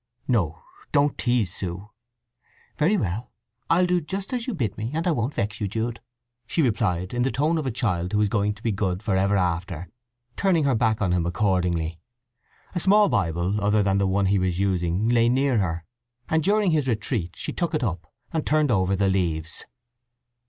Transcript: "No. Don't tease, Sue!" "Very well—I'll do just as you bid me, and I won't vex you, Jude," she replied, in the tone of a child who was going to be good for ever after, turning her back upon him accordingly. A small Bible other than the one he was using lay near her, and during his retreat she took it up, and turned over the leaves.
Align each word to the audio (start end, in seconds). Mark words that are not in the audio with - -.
"No. 0.27 0.63
Don't 0.91 1.15
tease, 1.15 1.53
Sue!" 1.53 1.91
"Very 2.75 2.97
well—I'll 2.97 3.85
do 3.85 4.01
just 4.01 4.33
as 4.33 4.47
you 4.47 4.55
bid 4.55 4.75
me, 4.75 4.89
and 4.95 5.05
I 5.05 5.11
won't 5.11 5.35
vex 5.35 5.61
you, 5.61 5.67
Jude," 5.67 6.01
she 6.47 6.63
replied, 6.63 7.13
in 7.13 7.21
the 7.21 7.29
tone 7.29 7.59
of 7.59 7.67
a 7.67 7.69
child 7.71 8.11
who 8.11 8.17
was 8.17 8.27
going 8.27 8.55
to 8.55 8.63
be 8.63 8.71
good 8.71 9.03
for 9.03 9.15
ever 9.15 9.37
after, 9.37 9.89
turning 10.35 10.63
her 10.63 10.73
back 10.73 10.97
upon 10.97 11.11
him 11.13 11.27
accordingly. 11.27 11.99
A 12.73 12.79
small 12.79 13.09
Bible 13.09 13.61
other 13.63 13.83
than 13.83 13.99
the 13.99 14.07
one 14.07 14.25
he 14.25 14.39
was 14.39 14.57
using 14.57 15.07
lay 15.07 15.29
near 15.29 15.59
her, 15.59 15.85
and 16.29 16.41
during 16.41 16.71
his 16.71 16.87
retreat 16.87 17.35
she 17.35 17.53
took 17.53 17.75
it 17.75 17.83
up, 17.83 18.11
and 18.33 18.43
turned 18.43 18.71
over 18.71 18.95
the 18.95 19.07
leaves. 19.07 19.67